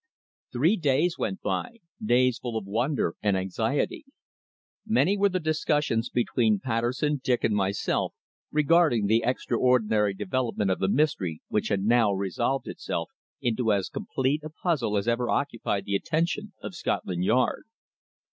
[0.51, 4.03] Three days went by, days full of wonder and anxiety.
[4.83, 8.15] Many were the discussions between Patterson, Dick and myself
[8.51, 13.11] regarding the extraordinary development of the mystery which had now resolved itself
[13.41, 17.65] into as complete a puzzle as ever occupied the attention of Scotland Yard.